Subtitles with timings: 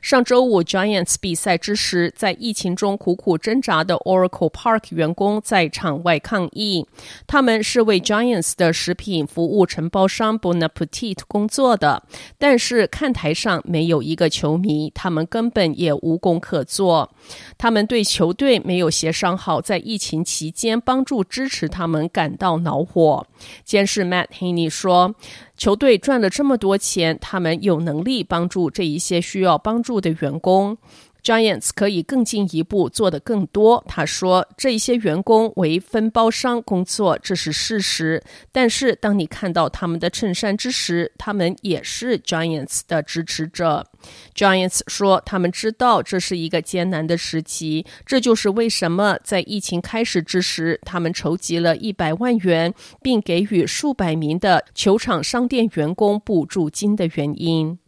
[0.00, 6.86] 上周五，Giants 比赛之时，在疫情中苦苦挣扎的 Oracle Park 员工在场外抗议。
[7.26, 12.02] 他们是为 Giants 的食品服务承包商 Bon Appetit 工作的，
[12.38, 17.10] 但是看台上没有一个球迷，他们根本也无工可做。
[17.56, 23.26] 他们对球队没有协商好在疫情期间帮助支持他们感到恼火。
[23.64, 25.14] 监事 Matt Haney 说。
[25.58, 30.78] 球队赚了这么多钱，他们有能力帮助这一些需要帮助的员工。
[31.28, 33.84] Giants 可以更进一步做得更多。
[33.86, 38.22] 他说：“这一些员工为分包商工作，这是事实。
[38.50, 43.86] 但是当你看到他们的衬衫之时，他们也是 Giants 的支持者。
[44.34, 57.78] ”Giants 说：“他们知道这是一个艰难的时期，这就是为什么在疫情开始之时，他们筹集了一百万元，并给予数百名的球场商店员工补助金的原因。”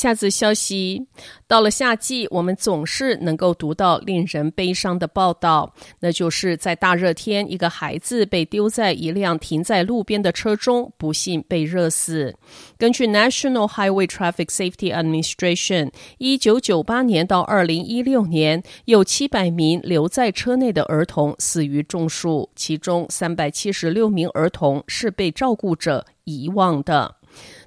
[0.00, 1.06] 下则消息，
[1.46, 12.34] 到了夏季，我们总是能够读到令人悲伤的报道，那就是在大热天，一个孩子被丢在一辆停在路边的车中，不幸被热死。
[12.78, 27.16] 根据 National Highway Traffic Safety Administration，一九九八年到二零一六年，有七百名留在车内的儿童死于中暑，其中三百七十六名儿童是被照顾者遗忘的。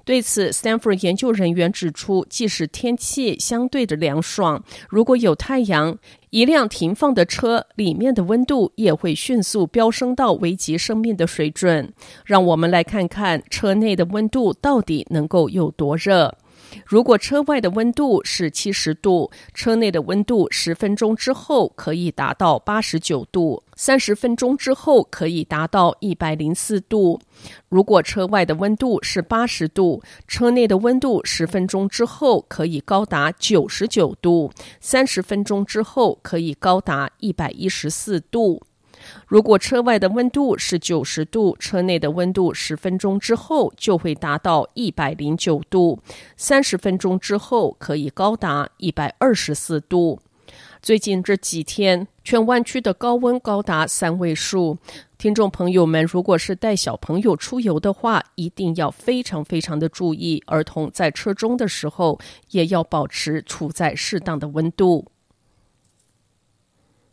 [0.04, 5.96] 对此，Stanford 研究人员指出，即使天气相对的凉爽，如果有太阳，
[6.30, 11.92] 一辆停放的车里面的温度也会迅速飙升到危及生命的水准。
[12.24, 16.36] 让我们来看看车内的温度到底能够有多热。
[16.84, 27.20] 如果车外的温度是七十度，车内的温度十分钟之后可以达到八十九度，三十分钟之后可以达到一百零四度。
[27.68, 38.62] 如果车外的温度是八十度，车内的温度十分钟之后可以高达九十九度，三十分钟之后可以高达一百一十四度。
[39.26, 45.98] 如果车外的温度是九十度，车内的温度十分钟之后就会达到一百零九度，
[46.36, 50.20] 三十分钟之后可以高达一百二十四度。
[50.82, 54.76] 最近这几天，全湾区的高温高达三位数。
[55.16, 62.20] 听众朋友们，如果是带小朋友出游的话，一定要非常非常的注意，儿童在车中的时候
[62.50, 65.06] 也要保持处在适当的温度。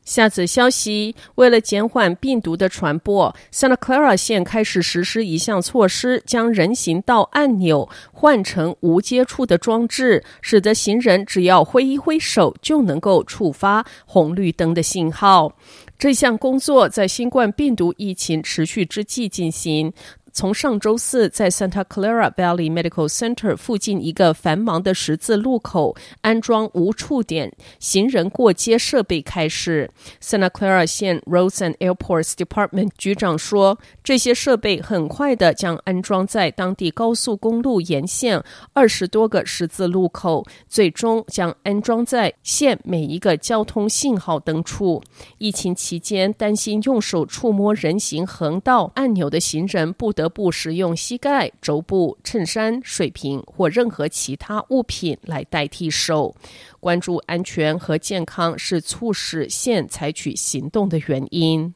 [0.03, 15.55] 下则消息，为了减缓病毒的传播，Santa Clara 县开始实施一项措施，将人行道按钮换成无接触的装置，使得行人只要挥一挥手就能够触发红绿灯的信号。
[15.97, 19.93] 这项工作在新冠病毒疫情持续之际进行。
[20.33, 29.89] 从上周四在 Santa Clara Valley Medical Center 附近一个繁忙的十字路口安装无触点行人过街设备开始
[30.21, 45.03] ，Santa Clara 县 Roads and Airports Department 局长说，这些设备很快的将安装在当地高速公路沿线二十多个十字路口，最终将安装在县每一个交通信号灯处。
[45.39, 50.20] 疫情期间，担心用手触摸人行横道按钮的行人不得。
[50.21, 56.35] 得不使用膝盖、肘部、衬衫、水瓶或任何其他物品来代替手。
[56.79, 61.73] 关注安全和健康是促使县采取行动的原因。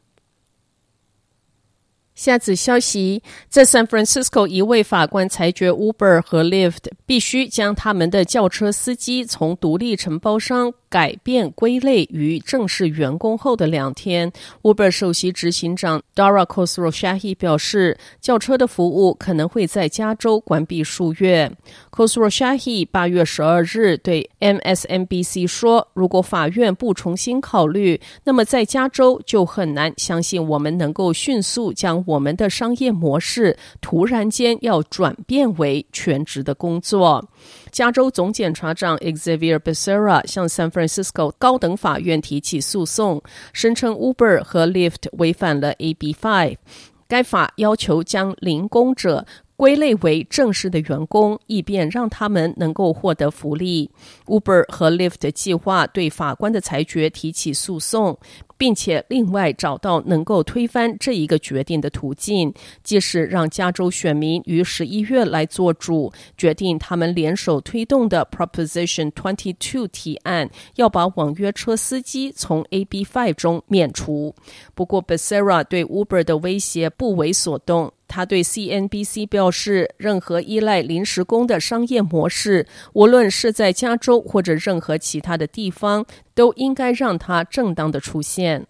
[2.13, 14.31] 下次消息，在 San Francisco，一位法官裁决 Uber 和 Lyft 必须将他们的轿车司机从独立承包商改变归类于正式员工后的两天
[14.62, 21.51] ，Uber 首席执行长 Dara Khosrowshahi 表示，轿车的服务可能会在加州关闭数月。
[21.92, 37.27] Khosrowshahi 八月十二日对 MSNBC 说：“如果法院不重新考虑，那么在加州就很难相信我们能够迅速将我们的商业模式突然间要转变为全职的工作。”
[37.75, 46.56] 加州总检察长 Xavier Becerra 向 San Francisco 高等法院提起诉讼，声称 Uber 和 Lyft 违反了 AB Five。
[47.06, 49.25] 该法要求将零工者
[49.56, 53.90] 归类为正式的员工，以便让他们能够获得福利。
[54.25, 58.18] Uber 和 Lyft 计划对法官的裁决提起诉讼。
[58.57, 62.54] 并且另外找到能够推翻这一个决定的途径，
[62.84, 74.34] 即是让加州选民于十一月来做主，决定他们联手推动的 Proposition Twenty Two 提案，要把网约车司机从 AB Five 中免除。
[74.74, 77.92] 不过，Becerra 对 Uber 的威胁不为所动。
[78.15, 88.67] 他对 CNBC 表示，任何依赖临时工的商业模式，无论是在加州或者任何其他的地方，都应该让它正当的出现。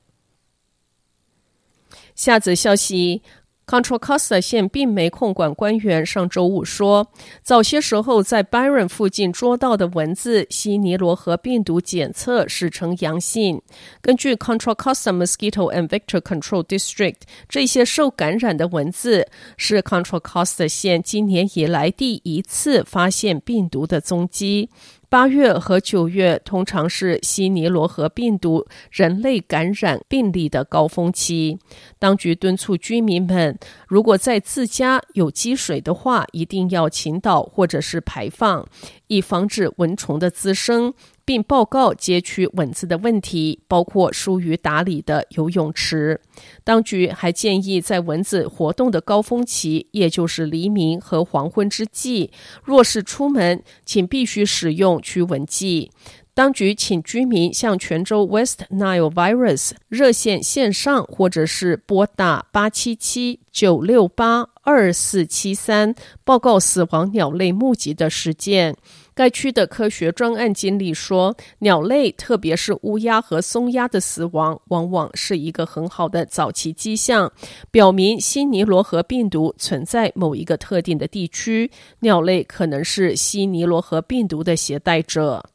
[2.15, 3.21] 下则消息。
[3.67, 13.59] Contra Costa 县病媒控管官员上周五说，早些时候在 Byron 附近捉到的蚊子西尼罗河病毒检测是呈阳性。
[14.01, 17.15] 根据 Contra Costa Mosquito and Vector Control District，
[17.49, 19.27] 这些受感染的蚊子
[19.57, 24.69] 是 Contra Costa 县今年以来第一次发现病毒的踪迹。
[25.09, 31.57] 八月和九月通常是西尼罗河病毒人类感染病例的高峰期。
[31.99, 33.57] 当局敦促居民们，
[33.87, 38.67] 如果在自家有积水的话，一定要倾倒或者是排放，
[39.07, 40.93] 以防止蚊虫的滋生。
[41.25, 46.21] 并报告街区蚊子的问题，包括疏于打理的游泳池。
[46.63, 52.31] 当局还建议，在蚊子活动的高峰期，也就是黎明和黄昏之际，
[52.63, 55.91] 若是出门，请必须使用驱蚊剂。
[56.35, 65.95] 当局请居民向泉州 West Nile Virus 热线线上，或者是拨打八七七九六八二四七三
[66.25, 68.75] 报告死亡鸟类目击的事件。
[69.15, 77.31] 该区的科学专案经理说，鸟类，特别是乌鸦和松鸦的死亡，往往是一个很好的早期迹象，
[77.71, 81.71] 表明西尼罗河病毒存在某一个特定的地区，
[82.01, 85.54] 鸟类可能是西尼罗河病毒的携带者。